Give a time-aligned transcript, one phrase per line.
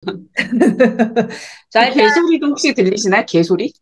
[1.70, 3.24] 자, 일단 개소리도 혹시 들리시나요?
[3.26, 3.72] 개소리?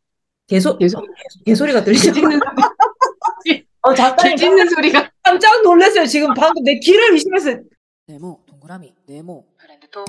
[0.46, 1.06] 개소, 개소리.
[1.46, 2.12] 개소리가 개 들리죠?
[2.12, 2.40] 짖는
[3.82, 5.10] 어, 개 작가님 짖는 소리가.
[5.22, 6.06] 깜짝 놀랐어요.
[6.06, 7.60] 지금 방금 내 귀를 의심했어요.
[8.06, 10.06] 네모 동그라미 네모 브랜드톡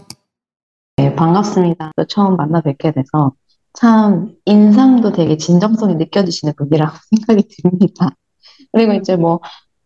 [0.98, 1.92] 네, 반갑습니다.
[1.96, 3.34] 또 처음 만나 뵙게 돼서
[3.73, 6.91] 참 인상도 되게 진정성이 느껴지시는 분이라고
[7.28, 8.16] 생각이 듭니다.
[8.71, 9.39] 그리고 이제 뭐,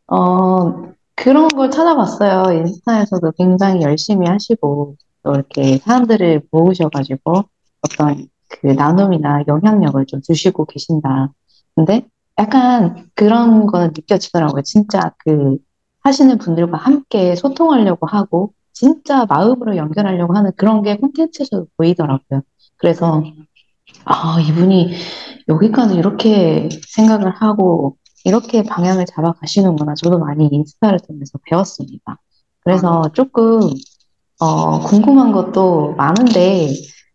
[0.07, 2.57] 어, 그런 걸 찾아봤어요.
[2.59, 7.43] 인스타에서도 굉장히 열심히 하시고 또 이렇게 사람들을 모으셔가지고
[7.81, 11.31] 어떤 그 나눔이나 영향력을 좀 주시고 계신다.
[11.75, 14.61] 근데 약간 그런 거는 느껴지더라고요.
[14.63, 15.57] 진짜 그
[16.01, 22.41] 하시는 분들과 함께 소통하려고 하고 진짜 마음으로 연결하려고 하는 그런 게 콘텐츠에서도 보이더라고요.
[22.77, 23.23] 그래서
[24.05, 24.93] 아, 이분이
[25.47, 29.93] 여기까지 이렇게 생각을 하고 이렇게 방향을 잡아 가시는구나.
[29.95, 32.17] 저도 많이 인스타를 통해서 배웠습니다.
[32.61, 33.59] 그래서 조금
[34.39, 36.69] 어, 궁금한 것도 많은데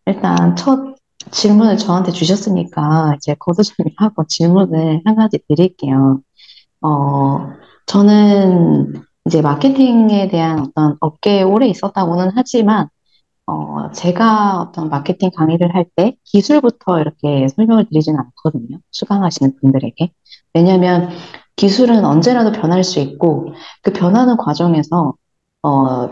[0.07, 0.97] 일단 첫
[1.31, 6.21] 질문을 저한테 주셨으니까 이제 거두절미하고 질문을 한 가지 드릴게요.
[6.83, 7.49] 어,
[7.87, 8.95] 저는
[9.27, 12.89] 이제 마케팅에 대한 어떤 업계에 오래 있었다고는 하지만
[13.47, 18.79] 어, 제가 어떤 마케팅 강의를 할 때 기술부터 이렇게 설명을 드리지는 않거든요.
[18.93, 20.13] 수강하시는 분들에게.
[20.55, 21.11] 왜냐하면
[21.57, 25.15] 기술은 언제라도 변할 수 있고 그 변하는 과정에서
[25.63, 26.09] 어,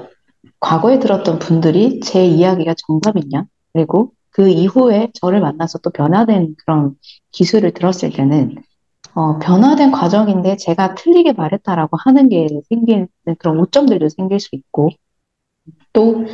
[0.66, 6.96] 과거에 들었던 분들이 제 이야기가 정답이냐, 그리고 그 이후에 저를 만나서 또 변화된 그런
[7.30, 8.56] 기술을 들었을 때는
[9.14, 13.06] 어, 변화된 과정인데 제가 틀리게 말했다라고 하는 게 생기는
[13.38, 14.90] 그런 오점들도 생길 수 있고
[15.92, 16.24] 또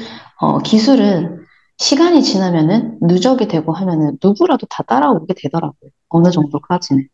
[0.41, 1.45] 어, 기술은
[1.77, 5.91] 시간이 지나면은 누적이 되고 하면은 누구라도 다 따라오게 되더라고요.
[6.09, 7.07] 어느 정도까지는.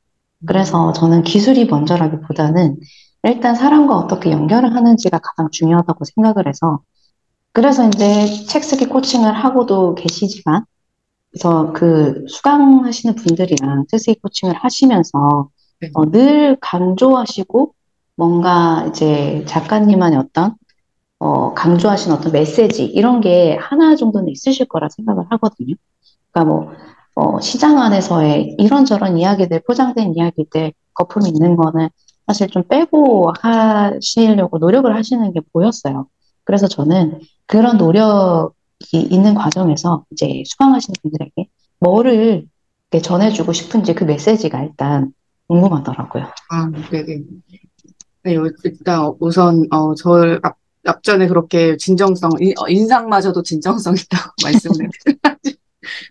[0.46, 2.76] 그래서 저는 기술이 먼저라기보다는
[3.24, 6.80] 일단 사람과 어떻게 연결을 하는지가 가장 중요하다고 생각을 해서
[7.52, 10.64] 그래서 이제 책 쓰기 코칭을 하고도 계시지만
[11.30, 15.90] 그래서 그 수강하시는 분들이랑 책 쓰기 코칭을 하시면서 네.
[15.94, 17.74] 어, 늘 강조하시고
[18.16, 20.56] 뭔가 이제 작가님만의 어떤
[21.20, 25.74] 어, 강조하신 어떤 메시지, 이런 게 하나 정도는 있으실 거라 생각을 하거든요.
[26.30, 26.72] 그러니까 뭐,
[27.14, 31.88] 어, 시장 안에서의 이런저런 이야기들, 포장된 이야기들, 거품이 있는 거는
[32.26, 36.06] 사실 좀 빼고 하시려고 노력을 하시는 게 보였어요.
[36.48, 38.52] 그래서 저는 그런 노력이
[38.92, 41.46] 있는 과정에서 이제 수강하시는 분들에게
[41.78, 42.46] 뭐를
[43.02, 45.12] 전해주고 싶은지 그 메시지가 일단
[45.46, 46.24] 궁금하더라고요.
[46.50, 47.22] 아, 네네.
[48.22, 54.32] 네, 어, 일단 우선 어, 저 앞, 앞전에 그렇게 진정성, 인- 어, 인상마저도 진정성 있다고
[54.42, 54.88] 말씀을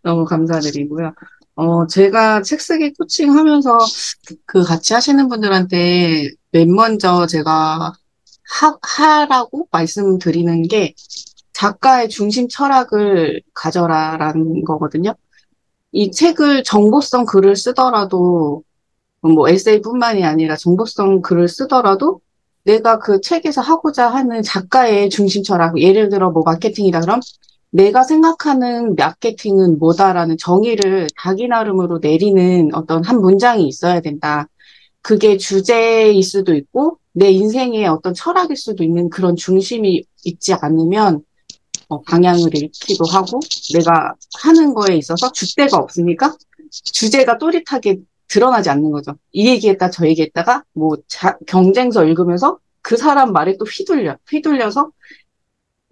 [0.03, 1.13] 너무 감사드리고요.
[1.55, 3.75] 어, 제가 책 쓰기 코칭 하면서
[4.45, 7.93] 그 같이 하시는 분들한테 맨 먼저 제가
[8.49, 10.93] 하, 하라고 말씀드리는 게
[11.53, 15.15] 작가의 중심 철학을 가져라라는 거거든요.
[15.91, 18.63] 이 책을 정보성 글을 쓰더라도
[19.21, 22.21] 뭐 에세이뿐만이 아니라 정보성 글을 쓰더라도
[22.63, 27.21] 내가 그 책에서 하고자 하는 작가의 중심 철학, 예를 들어 뭐 마케팅이다 그럼
[27.69, 34.47] 내가 생각하는 마케팅은 뭐다라는 정의를 자기 나름으로 내리는 어떤 한 문장이 있어야 된다.
[35.01, 41.23] 그게 주제일 수도 있고 내 인생의 어떤 철학일 수도 있는 그런 중심이 있지 않으면
[41.89, 43.39] 어, 방향을 잃기도 하고
[43.73, 44.13] 내가
[44.43, 46.35] 하는 거에 있어서 줏대가 없으니까
[46.69, 47.97] 주제가 또렷하게
[48.27, 49.15] 드러나지 않는 거죠.
[49.31, 54.91] 이 얘기했다 저 얘기했다가 뭐 자- 경쟁서 읽으면서 그 사람 말에 또 휘둘려 휘둘려서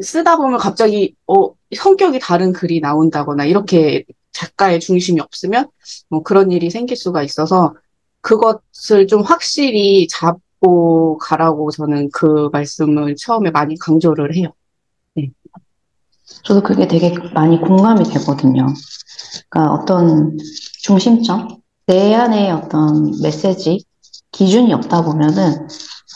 [0.01, 5.69] 쓰다 보면 갑자기 어 성격이 다른 글이 나온다거나 이렇게 작가의 중심이 없으면
[6.09, 7.73] 뭐 그런 일이 생길 수가 있어서
[8.21, 14.49] 그것을 좀 확실히 잡 고 가라고 저는 그 말씀을 처음에 많이 강조를 해요.
[16.43, 18.67] 저도 그게 되게 많이 공감이 되거든요.
[19.49, 20.37] 그러니까 어떤
[20.81, 23.85] 중심점, 내 안에 어떤 메시지,
[24.31, 25.67] 기준이 없다 보면은,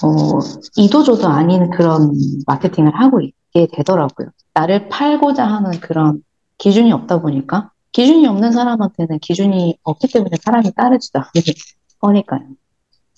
[0.03, 0.39] 어,
[0.75, 2.13] 이도저도 아닌 그런
[2.47, 4.29] 마케팅을 하고 있게 되더라고요.
[4.53, 6.23] 나를 팔고자 하는 그런
[6.57, 11.43] 기준이 없다 보니까, 기준이 없는 사람한테는 기준이 없기 때문에 사람이 따르지도 않는
[11.99, 12.41] 거니까요.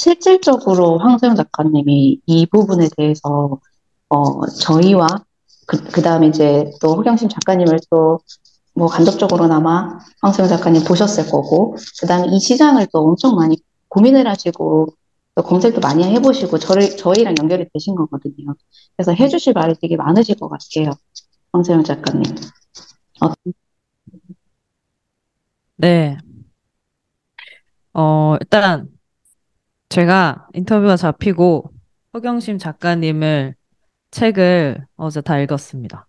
[0.01, 3.59] 실질적으로 황소영 작가님이 이 부분에 대해서,
[4.09, 5.07] 어, 저희와
[5.67, 8.19] 그, 그 다음에 이제 또 허경심 작가님을 또
[8.73, 13.57] 뭐 간접적으로나마 황소영 작가님 보셨을 거고, 그 다음에 이 시장을 또 엄청 많이
[13.89, 14.87] 고민을 하시고,
[15.35, 18.55] 또 검색도 많이 해보시고, 저를, 저희랑 연결이 되신 거거든요.
[18.95, 20.91] 그래서 해주실 말이 되게 많으실 것 같아요.
[21.51, 22.23] 황소영 작가님.
[25.75, 26.17] 네.
[27.93, 28.87] 어, 일단
[29.91, 31.69] 제가 인터뷰가 잡히고
[32.13, 33.55] 허경심 작가님을
[34.11, 36.07] 책을 어제 다 읽었습니다.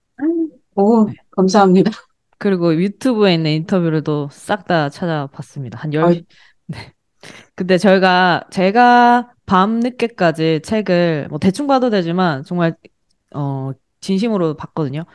[0.76, 1.90] 오, 감사합니다.
[2.38, 5.80] 그리고 유튜브에 있는 인터뷰를도 싹다 찾아봤습니다.
[5.80, 6.24] 한 열, 아이.
[6.66, 6.92] 네.
[7.56, 12.76] 근데 저희가, 제가 밤 늦게까지 책을, 뭐 대충 봐도 되지만, 정말,
[13.34, 15.06] 어, 진심으로 봤거든요.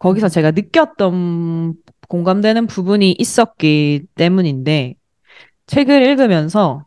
[0.00, 1.74] 거기서 제가 느꼈던
[2.08, 4.96] 공감되는 부분이 있었기 때문인데,
[5.66, 6.84] 책을 읽으면서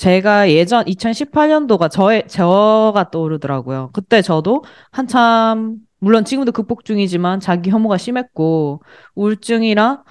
[0.00, 3.90] 제가 예전 2018년도가 저의, 저가 떠오르더라고요.
[3.92, 8.80] 그때 저도 한참, 물론 지금도 극복 중이지만 자기 혐오가 심했고,
[9.14, 10.02] 우울증이랑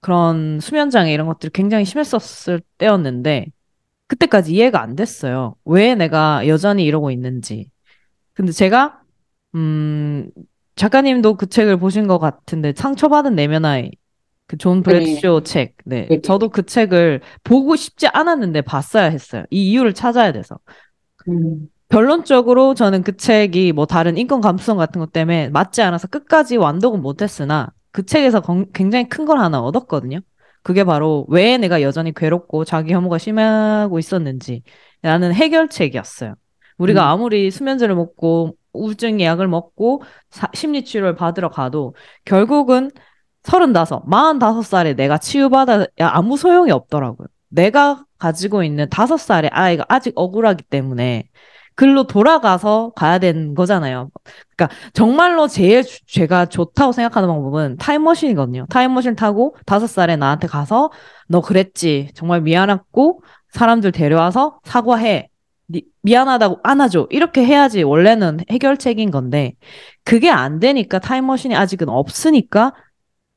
[0.00, 3.46] 그런 수면 장애 이런 것들이 굉장히 심했었을 때였는데,
[4.08, 5.54] 그때까지 이해가 안 됐어요.
[5.64, 7.70] 왜 내가 여전히 이러고 있는지.
[8.34, 9.00] 근데 제가,
[9.54, 10.28] 음,
[10.74, 13.92] 작가님도 그 책을 보신 것 같은데, 상처받은 내면 아이,
[14.46, 15.74] 그존 브래드쇼 책.
[15.84, 16.06] 네.
[16.08, 16.20] 네.
[16.20, 19.44] 저도 그 책을 보고 싶지 않았는데 봤어야 했어요.
[19.50, 20.58] 이 이유를 찾아야 돼서.
[21.28, 26.56] 음, 결론적으로 저는 그 책이 뭐 다른 인권 감수성 같은 것 때문에 맞지 않아서 끝까지
[26.56, 30.20] 완독은 못했으나 그 책에서 건- 굉장히 큰 걸 하나 얻었거든요.
[30.62, 34.62] 그게 바로 왜 내가 여전히 괴롭고 자기 혐오가 심하고 있었는지
[35.02, 36.34] 라는 해결책이었어요.
[36.78, 37.08] 우리가 음.
[37.08, 41.94] 아무리 수면제를 먹고 우울증 약을 먹고 사- 심리치료를 받으러 가도
[42.24, 42.90] 결국은
[43.46, 47.28] 서른다섯, 마흔다섯 살에 내가 치유받아야 아무 소용이 없더라고요.
[47.48, 51.28] 내가 가지고 있는 다섯 살의 아이가 아직 억울하기 때문에
[51.76, 54.10] 글로 돌아가서 가야 되는 거잖아요.
[54.56, 58.66] 그러니까 정말로 제일 주- 제가 좋다고 생각하는 방법은 타임머신이거든요.
[58.68, 60.90] 타임머신 타고 다섯 살에 나한테 가서
[61.28, 62.10] 너 그랬지.
[62.14, 65.28] 정말 미안했고 사람들 데려와서 사과해.
[65.70, 67.06] 니- 미안하다고 안아줘.
[67.10, 69.52] 이렇게 해야지 원래는 해결책인 건데
[70.02, 72.72] 그게 안 되니까 타임머신이 아직은 없으니까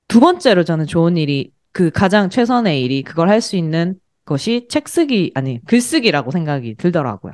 [0.10, 3.96] 두 번째로 저는 좋은 일이 그 가장 최선의 일이 그걸 할 수 있는
[4.26, 7.34] 것이 책 쓰기 아니 글쓰기라고 생각이 들더라고요.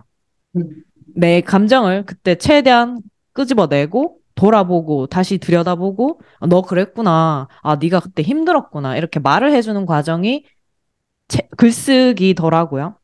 [0.58, 0.84] 음.
[1.16, 3.02] 내 감정을 그때 최대한
[3.34, 7.50] 끄집어내고 돌아보고 다시 들여다보고 아, 너 그랬구나.
[7.64, 8.98] 아 네가 그때 힘들었구나.
[8.98, 10.46] 이렇게 말을 해주는 과정이
[11.30, 12.98] 체- 글쓰기더라고요.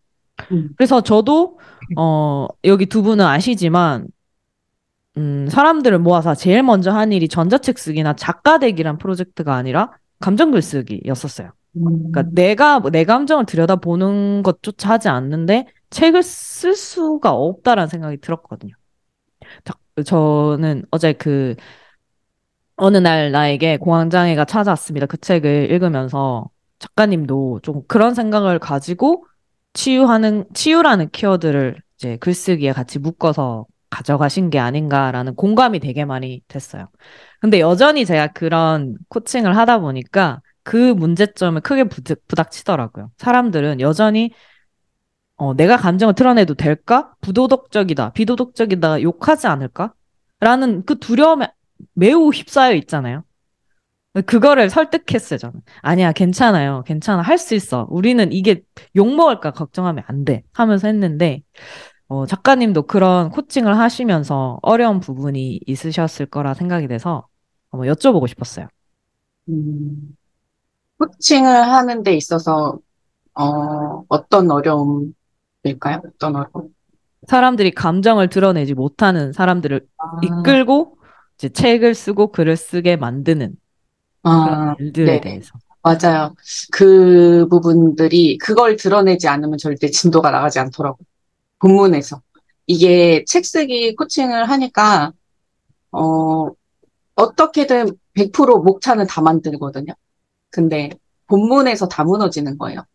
[0.52, 0.72] 음.
[0.78, 1.60] 그래서 저도
[1.96, 4.08] 어 여기 두 분은 아시지만
[5.18, 11.52] 음 사람들을 모아서 제일 먼저 한 일이 전자책 쓰기나 작가 되기란 프로젝트가 아니라 감정 글쓰기였었어요.
[11.78, 18.74] 음, 그러니까 내가 내 감정을 들여다보는 것조차 하지 않는데 책을 쓸 수가 없다라는 생각이 들었거든요.
[19.66, 19.74] 자-
[20.06, 21.56] 저는 어제 그
[22.76, 25.06] 어느 날 나에게 공황장애가 찾아왔습니다.
[25.06, 26.50] 그 책을 읽으면서
[26.80, 29.26] 작가님도 좀 그런 생각을 가지고
[29.74, 36.88] 치유하는 치유라는 키워드를 이제 글쓰기에 같이 묶어서 가져가신 게 아닌가라는 공감이 되게 많이 됐어요.
[37.42, 43.12] 근데 여전히 제가 그런 코칭을 하다 보니까 그 문제점을 크게 부닥, 부닥치더라고요.
[43.20, 44.32] 사람들은 여전히
[45.36, 47.14] 어, 내가 감정을 드러내도 될까?
[47.22, 49.94] 부도덕적이다, 비도덕적이다, 욕하지 않을까?
[50.40, 51.48] 라는 그 두려움에
[51.94, 53.24] 매우 휩싸여 있잖아요.
[54.26, 55.62] 그거를 설득했어요, 저는.
[55.82, 56.84] 아니야, 괜찮아요.
[56.86, 57.22] 괜찮아.
[57.22, 57.88] 할 수 있어.
[57.90, 58.62] 우리는 이게
[58.96, 60.44] 욕먹을까 걱정하면 안 돼.
[60.54, 61.44] 하면서 했는데,
[62.12, 67.26] 어, 작가님도 그런 코칭을 하시면서 어려운 부분이 있으셨을 거라 생각이 돼서
[67.72, 68.68] 한번 여쭤보고 싶었어요.
[69.48, 70.18] 음.
[71.00, 72.78] 코칭을 하는 데 있어서
[73.34, 76.02] 어, 어떤 어려움일까요?
[76.06, 76.74] 어떤 어려움?
[77.28, 79.88] 사람들이 감정을 드러내지 못하는 사람들을
[80.22, 80.98] 이끌고
[81.38, 83.56] 이제 책을 쓰고 글을 쓰게 만드는
[84.24, 85.22] 아, 일들에 네.
[85.22, 85.58] 대해서.
[85.82, 86.36] 맞아요.
[86.74, 91.06] 그 부분들이 그걸 드러내지 않으면 절대 진도가 나가지 않더라고요.
[91.62, 92.22] 본문에서.
[92.68, 95.14] 이게 책 쓰기 코칭을 하니까,
[95.92, 96.50] 어,
[97.16, 99.94] 어떻게든 100% 목차는 다 만들거든요.
[100.50, 100.90] 근데
[101.28, 102.86] 본문에서 다 무너지는 거예요.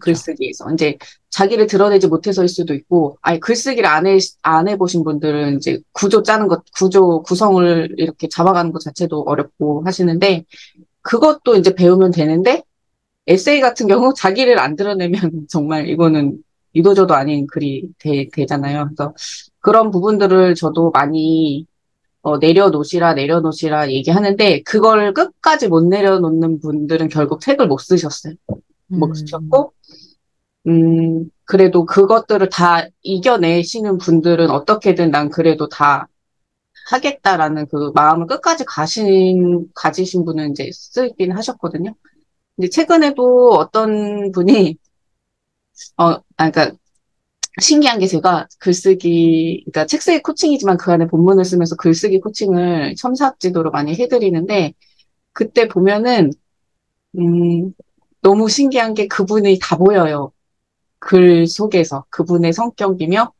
[0.00, 0.70] 글쓰기에서.
[0.72, 0.96] 이제
[1.30, 6.46] 자기를 드러내지 못해서일 수도 있고, 아니, 글쓰기를 안 해, 안 해보신 분들은 이제 구조 짜는
[6.46, 10.44] 것, 구조, 구성을 이렇게 잡아가는 것 자체도 어렵고 하시는데,
[11.02, 12.62] 그것도 이제 배우면 되는데,
[13.26, 18.86] 에세이 같은 경우 자기를 안 드러내면 정말 이거는 이도저도 아닌 글이 되, 되잖아요.
[18.86, 19.14] 그래서
[19.60, 21.66] 그런 부분들을 저도 많이
[22.22, 28.34] 어, 내려놓으시라, 내려놓으시라 얘기하는데, 그걸 끝까지 못 내려놓는 분들은 결국 책을 못 쓰셨어요.
[28.88, 29.14] 못 음.
[29.14, 29.72] 쓰셨고,
[30.66, 36.08] 음, 그래도 그것들을 다 이겨내시는 분들은 어떻게든 난 그래도 다
[36.90, 41.94] 하겠다라는 그 마음을 끝까지 가신, 가지신 분은 이제 쓰긴 하셨거든요.
[42.56, 44.76] 근데 최근에도 어떤 분이,
[45.98, 46.04] 어,
[46.36, 46.72] 아, 그러니까
[47.60, 53.70] 신기한 게 제가 글쓰기, 그러니까 책쓰기 코칭이지만 그 안에 본문을 쓰면서 글쓰기 코칭을 첨삭 지도로
[53.72, 54.74] 많이 해드리는데,
[55.32, 56.32] 그때 보면은,
[57.18, 57.72] 음,
[58.22, 60.32] 너무 신기한 게 그분이 다 보여요.
[60.98, 62.04] 글 속에서.
[62.10, 63.32] 그분의 성격이며,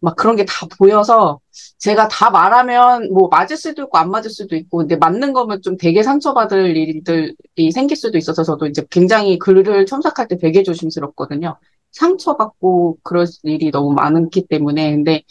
[0.00, 1.40] 막 그런 게 다 보여서,
[1.78, 5.76] 제가 다 말하면 뭐 맞을 수도 있고 안 맞을 수도 있고 근데 맞는 거면 좀
[5.78, 11.58] 되게 상처받을 일들이 생길 수도 있어서 저도 이제 굉장히 글을 첨삭할 때 되게 조심스럽거든요.
[11.94, 15.22] 상처받고 그럴 일이 너무 많기 때문에 근데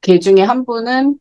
[0.00, 1.18] 걔 중에 한 분은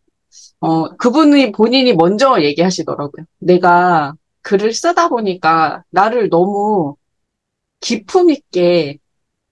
[0.61, 3.25] 어 그분이 본인이 먼저 얘기하시더라고요.
[3.39, 6.95] 내가 글을 쓰다 보니까 나를 너무
[7.79, 8.97] 기품 있게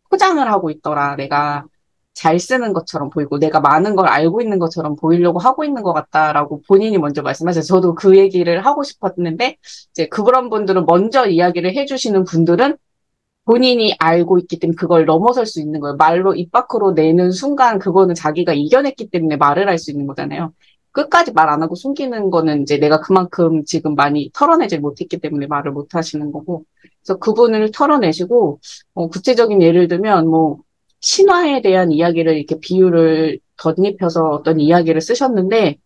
[0.10, 1.16] 포장을 하고 있더라.
[1.16, 1.66] 내가
[2.14, 6.62] 잘 쓰는 것처럼 보이고 내가 많은 걸 알고 있는 것처럼 보이려고 하고 있는 것 같다라고
[6.68, 9.58] 본인이 먼저 말씀하셔서 저도 그 얘기를 하고 싶었는데
[9.92, 12.78] 이제 그런 분들은 먼저 이야기를 해주시는 분들은
[13.50, 15.96] 본인이 알고 있기 때문에 그걸 넘어설 수 있는 거예요.
[15.98, 20.54] 말로 입 밖으로 내는 순간 그거는 자기가 이겨냈기 때문에 말을 할 수 있는 거잖아요.
[20.92, 25.72] 끝까지 말 안 하고 숨기는 거는 이제 내가 그만큼 지금 많이 털어내질 못했기 때문에 말을
[25.72, 26.66] 못 하시는 거고.
[27.02, 28.60] 그래서 그분을 털어내시고,
[28.94, 30.60] 어, 구체적인 예를 들면, 뭐,
[31.02, 35.78] 신화에 대한 이야기를 이렇게 비유를 덧입혀서 어떤 이야기를 쓰셨는데,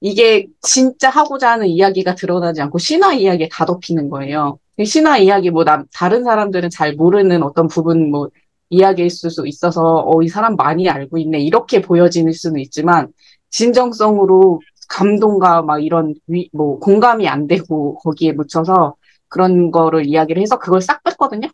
[0.00, 4.58] 이게 진짜 하고자 하는 이야기가 드러나지 않고 신화 이야기에 다 덮이는 거예요.
[4.76, 8.28] 이 신화 이야기 뭐 남, 다른 사람들은 잘 모르는 어떤 부분 뭐
[8.70, 11.40] 이야기일 수도 있어서 어, 이 사람 많이 알고 있네.
[11.40, 13.12] 이렇게 보여질 수는 있지만
[13.50, 18.96] 진정성으로 감동과 막 이런 위, 뭐 공감이 안 되고 거기에 묻혀서
[19.28, 21.48] 그런 거를 이야기를 해서 그걸 싹 뺐거든요.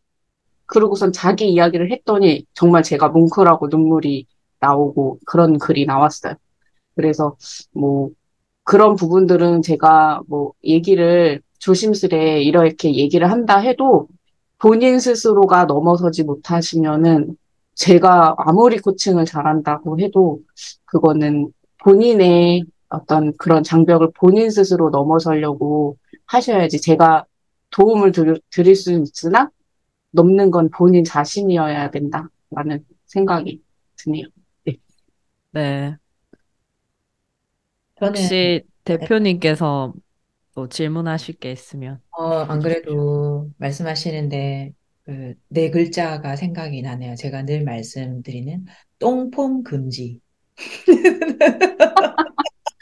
[0.67, 4.27] 그러고선 자기 이야기를 했더니 정말 제가 뭉클하고 눈물이
[4.61, 6.35] 나오고 그런 글이 나왔어요.
[6.95, 7.37] 그래서
[7.73, 8.11] 뭐
[8.65, 14.09] 그런 부분들은 제가 뭐 얘기를 조심스레 이렇게 얘기를 한다 해도
[14.59, 17.37] 본인 스스로가 넘어서지 못하시면은
[17.75, 20.40] 제가 아무리 코칭을 잘한다고 해도
[20.85, 27.25] 그거는 본인의 어떤 그런 장벽을 본인 스스로 넘어서려고 하셔야지 제가
[27.71, 29.50] 도움을 드, 드릴 수는 있으나
[30.11, 33.62] 넘는 건 본인 자신이어야 된다라는 생각이
[33.97, 34.26] 드네요.
[34.64, 34.76] 네.
[35.52, 35.97] 네.
[37.99, 39.95] 저는 혹시 대표님께서
[40.61, 42.02] 또 질문하실 게 있으면.
[42.11, 44.73] 어, 안 그래도 말씀하시는데
[45.05, 47.14] 그 네 글자가 생각이 나네요.
[47.17, 48.64] 제가 늘 말씀드리는
[48.99, 50.21] 똥폼 금지.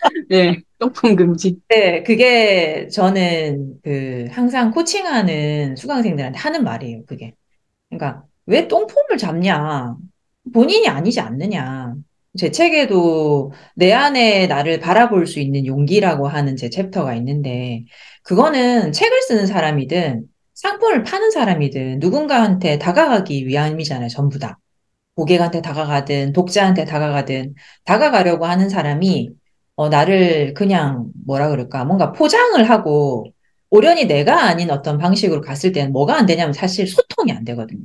[0.28, 1.60] 네, 똥폼 금지.
[1.68, 7.34] 네, 그게 저는 그 항상 코칭하는 수강생들한테 하는 말이에요, 그게.
[7.90, 9.96] 그러니까 왜 똥폼을 잡냐?
[10.54, 11.94] 본인이 아니지 않느냐.
[12.36, 17.84] 제 책에도 내 안에 나를 바라볼 수 있는 용기라고 하는 제 챕터가 있는데,
[18.22, 24.58] 그거는 책을 쓰는 사람이든 상품을 파는 사람이든 누군가한테 다가가기 위함이잖아요, 전부 다.
[25.16, 27.54] 고객한테 다가가든 독자한테 다가가든
[27.84, 29.30] 다가가려고 하는 사람이
[29.76, 33.24] 어, 나를 그냥 뭐라 그럴까 뭔가 포장을 하고
[33.70, 37.84] 오련이 내가 아닌 어떤 방식으로 갔을 때는 뭐가 안 되냐면 사실 소통이 안 되거든요.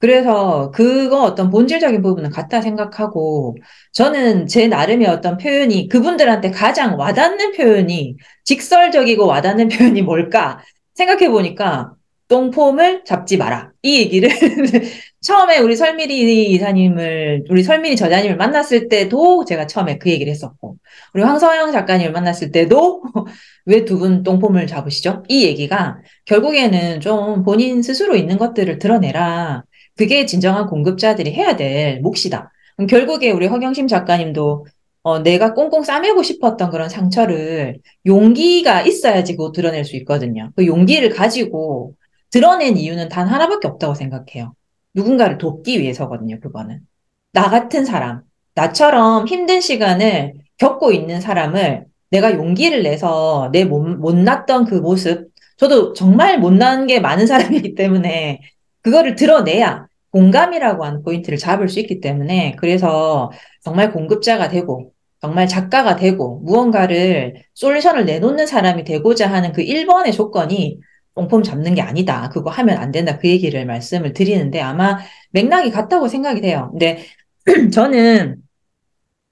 [0.00, 3.56] 그래서 그거 어떤 본질적인 부분은 같다 생각하고
[3.92, 10.62] 저는 제 나름의 어떤 표현이 그분들한테 가장 와닿는 표현이 직설적이고 와닿는 표현이 뭘까
[10.94, 11.92] 생각해 보니까
[12.28, 13.72] 똥폼을 잡지 마라.
[13.82, 14.30] 이 얘기를
[15.22, 20.76] 처음에 우리 설미리 이사님을, 우리 설미리 저자님을 만났을 때도 제가 처음에 그 얘기를 했었고,
[21.14, 23.02] 우리 황서영 작가님을 만났을 때도
[23.66, 25.22] 왜 두 분 똥폼을 잡으시죠?
[25.28, 29.64] 이 얘기가 결국에는 좀 본인 스스로 있는 것들을 드러내라.
[29.96, 32.50] 그게 진정한 공급자들이 해야 될 몫이다.
[32.88, 34.66] 결국에 우리 허경심 작가님도
[35.02, 40.50] 어, 내가 꽁꽁 싸매고 싶었던 그런 상처를 용기가 있어야지 그거 드러낼 수 있거든요.
[40.56, 41.94] 그 용기를 가지고
[42.30, 44.54] 드러낸 이유는 단 하나밖에 없다고 생각해요.
[44.94, 46.80] 누군가를 돕기 위해서거든요, 그거는.
[47.32, 48.22] 나 같은 사람,
[48.54, 55.92] 나처럼 힘든 시간을 겪고 있는 사람을 내가 용기를 내서 내 못, 못났던 그 모습, 저도
[55.92, 58.40] 정말 못난 게 많은 사람이기 때문에
[58.84, 65.96] 그거를 드러내야 공감이라고 하는 포인트를 잡을 수 있기 때문에 그래서 정말 공급자가 되고 정말 작가가
[65.96, 70.78] 되고 무언가를 솔루션을 내놓는 사람이 되고자 하는 그 1번의 조건이
[71.14, 72.28] 뽕폼 잡는 게 아니다.
[72.28, 73.18] 그거 하면 안 된다.
[73.18, 74.98] 그 얘기를 말씀을 드리는데 아마
[75.30, 76.68] 맥락이 같다고 생각이 돼요.
[76.72, 77.04] 근데
[77.72, 78.36] 저는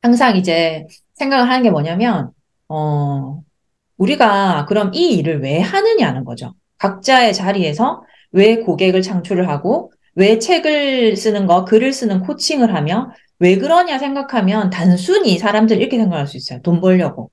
[0.00, 2.30] 항상 이제 생각을 하는 게 뭐냐면,
[2.68, 3.42] 어,
[3.98, 6.54] 우리가 그럼 이 일을 왜 하느냐는 거죠.
[6.78, 13.56] 각자의 자리에서 왜 고객을 창출을 하고, 왜 책을 쓰는 거, 글을 쓰는 코칭을 하며, 왜
[13.56, 16.60] 그러냐 생각하면 단순히 사람들 이렇게 생각할 수 있어요.
[16.62, 17.30] 돈 벌려고.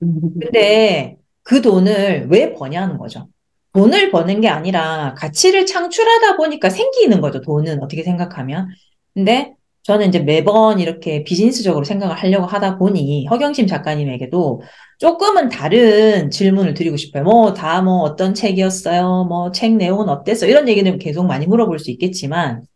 [0.00, 3.28] 근데 그 돈을 왜 버냐는 거죠.
[3.72, 7.40] 돈을 버는 게 아니라 가치를 창출하다 보니까 생기는 거죠.
[7.40, 8.68] 돈은 어떻게 생각하면.
[9.14, 9.54] 근데
[9.88, 14.60] 저는 이제 매번 이렇게 비즈니스적으로 생각을 하려고 하다 보니 허경심 작가님에게도
[14.98, 17.24] 조금은 다른 질문을 드리고 싶어요.
[17.24, 19.24] 뭐, 다뭐 어떤 책이었어요?
[19.30, 20.46] 뭐, 책 내용은 어땠어?
[20.46, 22.66] 이런 얘기는 계속 많이 물어볼 수 있겠지만,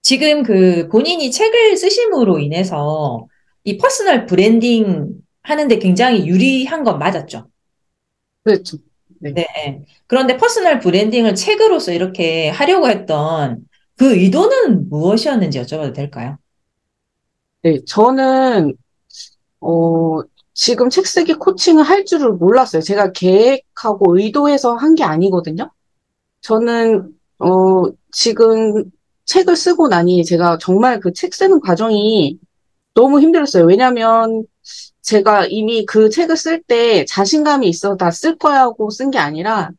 [0.00, 3.26] 지금 그 본인이 책을 쓰심으로 인해서
[3.64, 5.08] 이 personal branding
[5.42, 7.46] 하는데 굉장히 유리한 건 맞았죠.
[8.42, 8.78] 그렇죠.
[9.20, 9.34] 네.
[9.34, 9.82] 네.
[10.06, 16.38] 그런데 personal branding을 책으로서 이렇게 하려고 했던 그 의도는 무엇이었는지 여쭤봐도 될까요?
[17.62, 18.74] 네, 저는,
[19.60, 20.20] 어,
[20.54, 22.82] 지금 책 쓰기 coaching을 할 줄을 몰랐어요.
[22.82, 25.70] 제가 계획하고 의도해서 한 게 아니거든요.
[26.42, 28.84] 저는, 어, 지금
[29.26, 32.38] 책을 쓰고 나니 제가 정말 그 책 쓰는 과정이
[32.94, 33.64] 너무 힘들었어요.
[33.66, 34.44] 왜냐면
[35.02, 39.70] 제가 이미 그 책을 쓸 때 자신감이 있어 다 쓸 거야 하고 쓴 게 아니라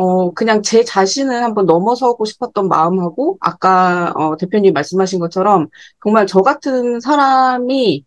[0.00, 5.68] 어 그냥 제 자신을 한번 넘어서고 싶었던 마음하고 아까 어, 대표님 말씀하신 것처럼
[6.04, 8.04] 정말 저 같은 사람이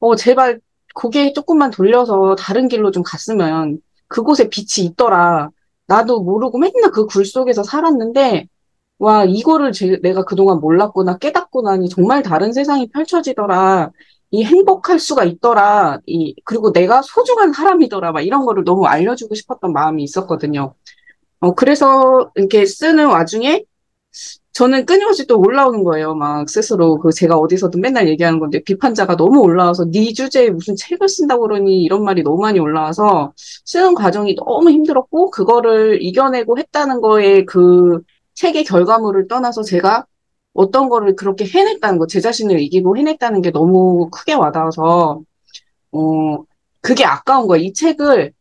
[0.00, 0.60] 어 제발
[0.94, 5.50] 고개 조금만 돌려서 다른 길로 좀 갔으면 그곳에 빛이 있더라.
[5.86, 8.48] 나도 모르고 맨날 그 굴 속에서 살았는데
[8.98, 13.90] 와, 이거를 제, 내가 그동안 몰랐구나, 깨닫고 나니 정말 다른 세상이 펼쳐지더라.
[14.30, 16.00] 이 행복할 수가 있더라.
[16.06, 18.12] 이, 그리고 내가 소중한 사람이더라.
[18.12, 20.74] 막 이런 거를 너무 알려주고 싶었던 마음이 있었거든요.
[21.40, 23.64] 어, 그래서 이렇게 쓰는 와중에
[24.52, 26.14] 저는 끊임없이 또 올라오는 거예요.
[26.14, 31.08] 막 스스로 그 제가 어디서든 맨날 얘기하는 건데 비판자가 너무 올라와서 네 주제에 무슨 책을
[31.08, 33.32] 쓴다고 그러니 이런 말이 너무 많이 올라와서
[33.64, 38.02] 쓰는 과정이 너무 힘들었고 그거를 이겨내고 했다는 거에 그
[38.34, 40.06] 책의 결과물을 떠나서 제가
[40.52, 45.22] 어떤 거를 그렇게 해냈다는 거, 제 자신을 이기고 해냈다는 게 너무 크게 와닿아서,
[45.92, 46.44] 어,
[46.80, 47.64] 그게 아까운 거예요.
[47.64, 48.32] 이 책을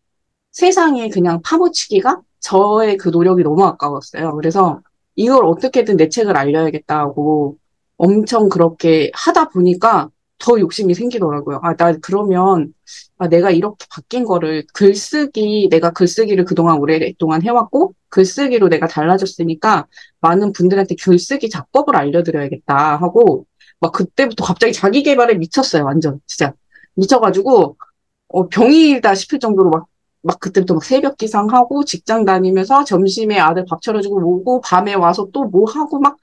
[0.51, 4.36] 세상에 그냥 파묻히기가 저의 그 노력이 너무 아까웠어요.
[4.36, 4.81] 그래서
[5.15, 7.58] 이걸 어떻게든 내 책을 알려야겠다고
[7.98, 11.60] 엄청 그렇게 하다 보니까 더 욕심이 생기더라고요.
[11.63, 12.74] 아, 나 그러면
[13.17, 19.88] 아, 내가 이렇게 바뀐 거를 글쓰기, 내가 글쓰기를 그동안 오랫동안 해왔고, 글쓰기로 내가 달라졌으니까
[20.22, 23.46] 많은 분들한테 글쓰기 작법을 알려드려야겠다 하고,
[23.81, 26.22] 막 그때부터 갑자기 자기 개발에 미쳤어요, 완전.
[26.27, 26.53] 진짜.
[26.96, 27.75] 미쳐가지고,
[28.29, 29.88] 어, 병이다 싶을 정도로 막,
[30.21, 35.45] 막 그때부터 막 새벽 기상하고, 직장 다니면서 점심에 아들 밥 차려주고 오고, 밤에 와서 또
[35.45, 36.17] 뭐 하고 막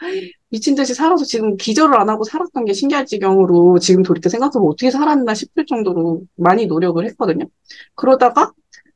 [0.50, 4.90] 미친 듯이 살아서 지금 기절을 안 하고 살았던 게 신기할 지경으로 지금 돌이켜 생각해보면 어떻게
[4.90, 7.46] 살았나 싶을 정도로 많이 노력을 했거든요.
[7.94, 8.52] 그러다가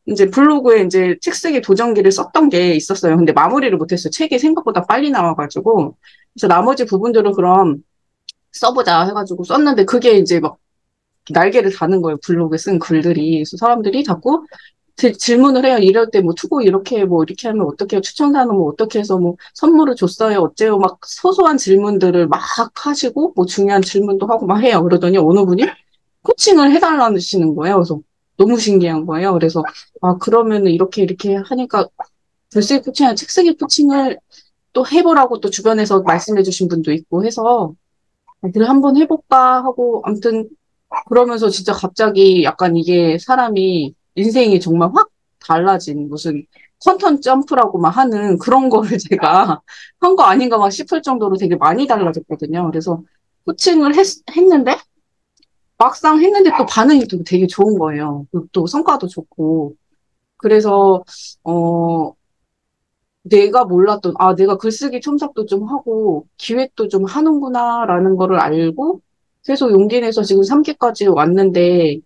[0.07, 3.17] 이제 블로그에 이제 책 쓰기 도전기를 썼던 게 있었어요.
[3.17, 4.11] 근데 마무리를 못했어요.
[4.11, 5.97] 책이 생각보다 빨리 나와가지고.
[6.35, 7.79] 그래서 나머지 부분들을 그럼
[8.53, 10.57] 써보자 해가지고 썼는데 그게 이제 막
[11.31, 12.19] 날개를 다는 거예요.
[12.25, 13.33] 블로그에 쓴 글들이.
[13.39, 14.45] 그래서 사람들이 자꾸
[15.13, 15.79] 질문을 해요.
[15.79, 18.01] 이럴 때 뭐 투고 이렇게 뭐 이렇게 하면 어떻게 해요?
[18.03, 20.39] 추천사는 뭐 어떻게 해서 뭐 선물을 줬어요?
[20.41, 20.79] 어째요?
[20.79, 22.41] 막 소소한 질문들을 막
[22.75, 24.83] 하시고 뭐 중요한 질문도 하고 막 해요.
[24.83, 25.65] 그러더니 어느 분이
[26.23, 27.77] 코칭을 해달라시는 거예요.
[27.77, 28.01] 그래서
[28.37, 29.33] 너무 신기한 거예요.
[29.35, 29.63] 그래서
[30.03, 31.89] 아 그러면은 이렇게 이렇게 하니까
[32.53, 34.19] 글쓰기 코칭이나 책 쓰기 코칭을
[34.73, 37.75] 또 해보라고 또 주변에서 말씀해주신 분도 있고 해서
[38.55, 40.49] 그래 한번 해볼까 하고 아무튼
[41.09, 45.09] 그러면서 진짜 갑자기 약간 이게 사람이 인생이 정말 확
[45.41, 46.45] 달라진 무슨
[46.85, 49.61] 컨턴 점프라고 막 하는 그런 거를 제가
[50.01, 52.67] 한 거 아닌가 막 싶을 정도로 되게 많이 달라졌거든요.
[52.71, 53.03] 그래서
[53.47, 54.77] 코칭을 했, 했는데
[55.79, 58.27] 막상 했는데 또 반응이 또 되게 좋은 거예요.
[58.53, 59.75] 또 성과도 좋고.
[60.39, 61.05] 그래서
[61.45, 62.15] 어
[63.23, 69.01] 내가 몰랐던 아 내가 글쓰기 첨삭도 좀 하고 기획도 좀 하는구나 라는 거를 알고
[69.45, 71.99] 계속 용기 내서 지금 3기까지 왔는데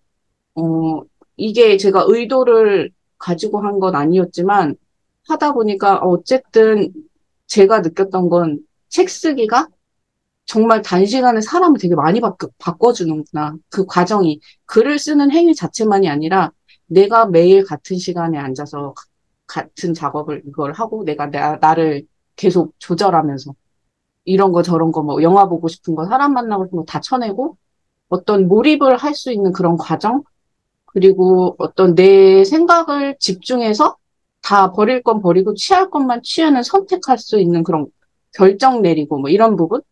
[0.56, 1.02] 어
[1.36, 4.76] 이게 제가 의도를 가지고 한 건 아니었지만
[5.28, 6.92] 하다 보니까 어쨌든
[7.46, 9.68] 제가 느꼈던 건 책 쓰기가
[10.46, 13.56] 정말 단시간에 사람을 되게 많이 바꿔, 바꿔 주는구나.
[13.70, 16.52] 그 과정이 글을 쓰는 행위 자체만이 아니라
[16.86, 18.94] 내가 매일 같은 시간에 앉아서
[19.46, 23.54] 같은 작업을 이걸 하고 내가 나, 나를 계속 조절하면서
[24.24, 27.56] 이런 거 저런 거 뭐 영화 보고 싶은 거 사람 만나고 싶은 거 다 쳐내고
[28.08, 30.22] 어떤 몰입을 할 수 있는 그런 과정
[30.94, 33.96] 그리고 어떤 내 생각을 집중해서
[34.42, 37.86] 다 버릴 건 버리고 취할 것만 취하는 선택할 수 있는 그런
[38.32, 39.82] 결정 내리고 뭐 이런 부분.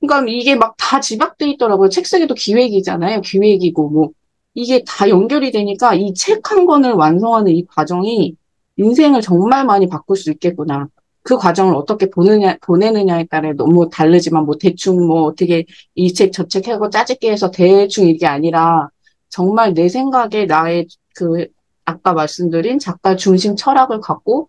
[0.00, 1.90] 그러니까 이게 막 다 집약돼 있더라고요.
[1.90, 3.20] 책 쓰기도 기획이잖아요.
[3.20, 4.08] 기획이고 뭐
[4.54, 8.34] 이게 다 연결이 되니까 이 책 한 권을 완성하는 이 과정이
[8.76, 10.88] 인생을 정말 많이 바꿀 수 있겠구나.
[11.22, 16.44] 그 과정을 어떻게 보느냐, 보내느냐에 따라 너무 다르지만 뭐 대충 뭐 어떻게 이 책 저
[16.48, 18.88] 책 하고 짜집게 해서 대충 이게 아니라
[19.28, 21.46] 정말 내 생각에 나의 그
[21.84, 24.48] 아까 말씀드린 작가 중심 철학을 갖고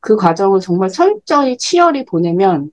[0.00, 2.70] 그 과정을 정말 철저히 치열히 보내면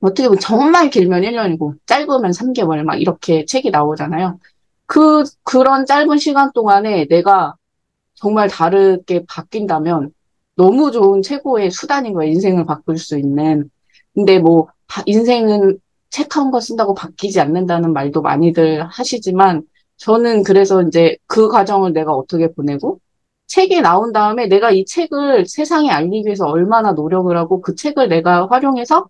[0.00, 4.38] 어떻게 보면 정말 길면 1년이고 짧으면 3개월 막 이렇게 책이 나오잖아요.
[4.86, 7.54] 그 그런 짧은 시간 동안에 내가
[8.14, 10.12] 정말 다르게 바뀐다면
[10.56, 12.32] 너무 좋은 최고의 수단인 거예요.
[12.32, 13.70] 인생을 바꿀 수 있는.
[14.14, 14.68] 근데 뭐
[15.06, 15.78] 인생은
[16.10, 19.62] 책 한 권 쓴다고 바뀌지 않는다는 말도 많이들 하시지만
[20.02, 22.98] 저는 그래서 이제 그 과정을 내가 어떻게 보내고
[23.46, 28.46] 책이 나온 다음에 내가 이 책을 세상에 알리기 위해서 얼마나 노력을 하고 그 책을 내가
[28.48, 29.08] 활용해서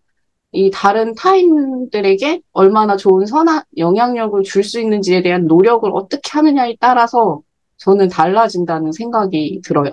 [0.53, 7.41] 이 다른 타인들에게 얼마나 좋은 선한 영향력을 줄 수 있는지에 대한 노력을 어떻게 하느냐에 따라서
[7.79, 9.93] 저는 달라진다는 생각이 들어요.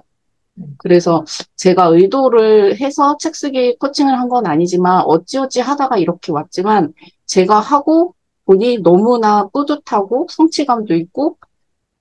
[0.77, 1.23] 그래서
[1.55, 6.93] 제가 의도를 해서 책 쓰기 코칭을 한 건 아니지만 어찌어찌 하다가 이렇게 왔지만
[7.25, 8.13] 제가 하고
[8.49, 11.37] 보니 너무나 뿌듯하고 성취감도 있고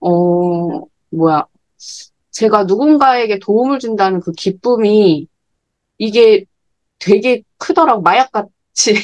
[0.01, 1.47] 어 뭐야
[2.33, 5.29] 제가 누군가에게 도움을 준다는 그 기쁨이
[5.99, 6.45] 이게
[6.99, 8.95] 되게 크더라고 마약같이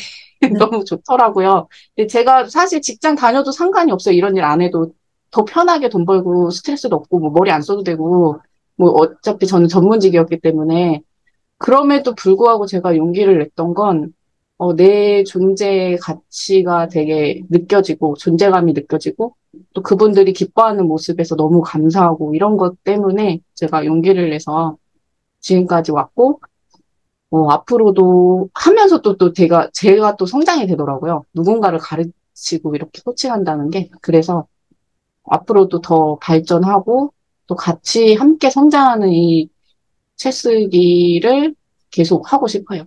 [0.59, 1.69] 너무 좋더라고요.
[1.97, 4.15] 근데 제가 사실 직장 다녀도 상관이 없어요.
[4.17, 4.93] 이런 일 안 해도
[5.31, 8.41] 더 편하게 돈 벌고 스트레스도 없고 뭐 머리 안 써도 되고
[8.77, 11.03] 뭐 어차피 저는 전문직이었기 때문에
[11.59, 14.15] 그럼에도 불구하고 제가 용기를 냈던 건
[14.57, 19.35] 어, 내 존재의 가치가 되게 느껴지고 존재감이 느껴지고
[19.75, 24.77] 또 그분들이 기뻐하는 모습에서 너무 감사하고 이런 것 때문에 제가 용기를 내서
[25.41, 26.41] 지금까지 왔고
[27.31, 31.25] 어, 앞으로도 하면서 또, 또 제가, 제가 또 성장이 되더라고요.
[31.35, 33.91] 누군가를 가르치고 이렇게 코칭한다는 게.
[34.01, 34.47] 그래서
[35.25, 37.13] 앞으로도 더 발전하고
[37.47, 39.49] 또 같이 함께 성장하는 이
[40.17, 41.57] 채쓰기를
[41.91, 42.85] 계속 하고 싶어요.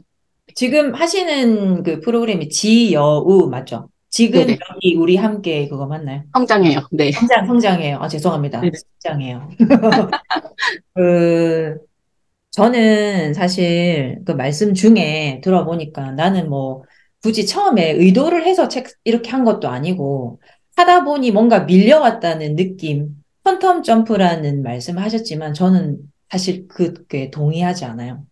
[0.58, 3.90] 지금 하시는 그 프로그램이 지여우 맞죠?
[4.10, 4.58] 지금 네네.
[4.74, 6.24] 여기 우리 함께 그거 맞나요?
[6.34, 6.88] 성장해요.
[6.92, 7.12] 네.
[7.12, 8.00] 성장, 성장해요.
[8.02, 8.62] 아, 죄송합니다.
[8.62, 8.72] 네네.
[9.04, 9.50] 성장해요.
[10.96, 11.78] 그,
[12.50, 16.82] 저는 사실 그 말씀 중에 들어보니까 나는 뭐
[17.22, 20.42] 굳이 처음에 의도를 해서 책 이렇게 한 것도 아니고
[20.76, 23.10] 하다 보니 뭔가 밀려왔다는 느낌,
[23.44, 26.00] 퀀텀 점프라는 말씀을 하셨지만 저는
[26.32, 28.24] 사실 그게 동의하지 않아요.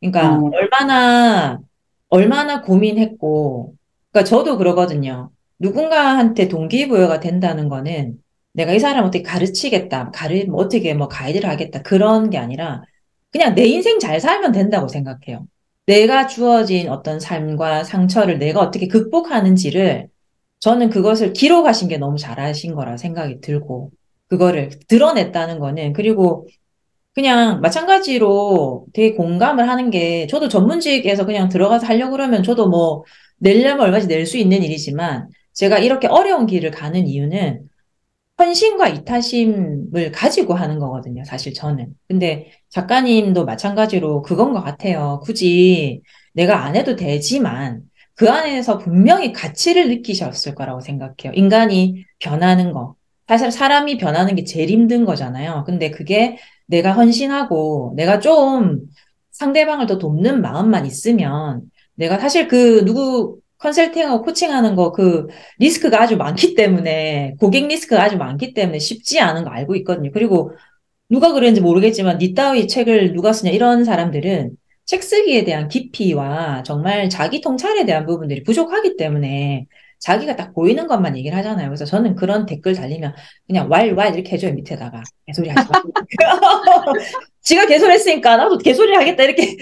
[0.00, 0.50] 그러니까 음.
[0.52, 1.60] 얼마나
[2.08, 3.74] 얼마나 고민했고,
[4.12, 5.30] 그러니까 저도 그러거든요.
[5.58, 8.18] 누군가한테 동기부여가 된다는 거는
[8.52, 12.82] 내가 이 사람 어떻게 가르치겠다, 가르 뭐 어떻게 뭐 가이드를 하겠다 그런 게 아니라
[13.30, 15.46] 그냥 내 인생 잘 살면 된다고 생각해요.
[15.86, 20.08] 내가 주어진 어떤 삶과 상처를 내가 어떻게 극복하는지를
[20.60, 23.90] 저는 그것을 기록하신 게 너무 잘하신 거라 생각이 들고
[24.28, 26.46] 그거를 드러냈다는 거는 그리고
[27.18, 33.02] 그냥 마찬가지로 되게 공감을 하는 게 저도 전문직에서 그냥 들어가서 하려고 그러면 저도 뭐
[33.38, 37.62] 내려면 얼마씩 낼 수 있는 일이지만 제가 이렇게 어려운 길을 가는 이유는
[38.38, 41.88] 헌신과 이타심을 가지고 하는 거거든요, 사실 저는.
[42.08, 45.20] 근데 작가님도 마찬가지로 그건 것 같아요.
[45.24, 46.02] 굳이
[46.34, 47.82] 내가 안 해도 되지만
[48.14, 51.32] 그 안에서 분명히 가치를 느끼셨을 거라고 생각해요.
[51.34, 52.94] 인간이 변하는 거.
[53.26, 55.64] 사실 사람이 변하는 게 제일 힘든 거잖아요.
[55.66, 58.80] 근데 그게 내가 헌신하고 내가 좀
[59.32, 61.62] 상대방을 더 돕는 마음만 있으면
[61.96, 65.26] 내가 사실 그 누구 컨설팅하고 코칭하는 거 그
[65.58, 70.10] 리스크가 아주 많기 때문에 고객 리스크가 아주 많기 때문에 쉽지 않은 거 알고 있거든요.
[70.12, 70.52] 그리고
[71.10, 74.52] 누가 그랬는지 모르겠지만 니 따위 책을 누가 쓰냐 이런 사람들은
[74.86, 79.66] 책 쓰기에 대한 깊이와 정말 자기 통찰에 대한 부분들이 부족하기 때문에
[79.98, 81.68] 자기가 딱 보이는 것만 얘기를 하잖아요.
[81.68, 83.14] 그래서 저는 그런 댓글 달리면
[83.46, 85.82] 그냥 왈왈 이렇게 해줘요 밑에다가 개소리 하지 마.
[87.42, 89.56] 지가 개소리 했으니까 나도 개소리 하겠다 이렇게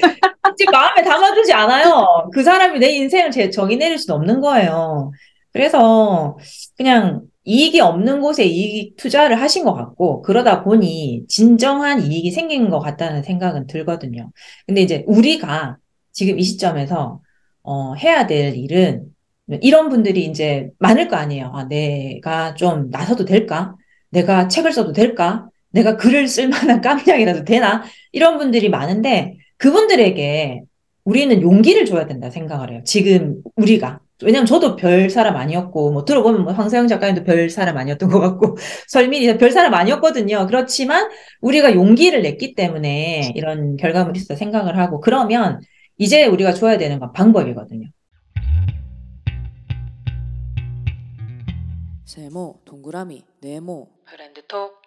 [0.57, 2.29] 지금 마음에 담아두지 않아요.
[2.33, 5.13] 그 사람이 내 인생을 제 정의 내릴 수는 없는 거예요.
[5.53, 6.37] 그래서
[6.77, 12.81] 그냥 이익이 없는 곳에 이익 투자를 하신 것 같고 그러다 보니 진정한 이익이 생긴 것
[12.81, 14.31] 같다는 생각은 들거든요.
[14.67, 15.79] 근데 이제 우리가
[16.13, 17.21] 지금 이 시점에서
[17.63, 19.16] 어, 해야 될 일은
[19.61, 21.53] 이런 분들이 이제 많을 거 아니에요.
[21.55, 23.75] 아, 내가 좀 나서도 될까?
[24.11, 25.49] 내가 책을 써도 될까?
[25.71, 27.85] 내가 글을 쓸 만한 깜냥이라도 되나?
[28.13, 30.63] 이런 분들이 많은데 그분들에게
[31.05, 32.81] 우리는 용기를 줘야 된다 생각을 해요.
[32.85, 34.01] 지금 우리가.
[34.23, 38.57] 왜냐면 저도 별 사람 아니었고, 뭐 들어보면 뭐 황세영 작가님도 별 사람 아니었던 것 같고,
[38.89, 40.47] 설민이 별 사람 아니었거든요.
[40.47, 41.09] 그렇지만
[41.43, 45.61] 우리가 용기를 냈기 때문에 이런 결과물이 있어 생각을 하고, 그러면
[45.99, 47.87] 이제 우리가 줘야 되는 건 방법이거든요.
[52.17, 53.91] 세모, 동그라미, 네모.
[54.07, 54.86] 브랜드 톡